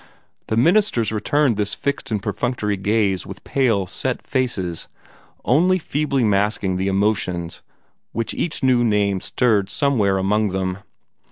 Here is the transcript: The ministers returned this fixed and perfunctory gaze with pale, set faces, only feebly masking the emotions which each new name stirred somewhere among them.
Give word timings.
The 0.47 0.57
ministers 0.57 1.11
returned 1.11 1.57
this 1.57 1.75
fixed 1.75 2.09
and 2.09 2.23
perfunctory 2.23 2.75
gaze 2.75 3.23
with 3.27 3.43
pale, 3.43 3.85
set 3.85 4.25
faces, 4.25 4.87
only 5.45 5.77
feebly 5.77 6.23
masking 6.23 6.77
the 6.77 6.87
emotions 6.87 7.61
which 8.11 8.33
each 8.33 8.63
new 8.63 8.83
name 8.83 9.21
stirred 9.21 9.69
somewhere 9.69 10.17
among 10.17 10.47
them. 10.49 10.79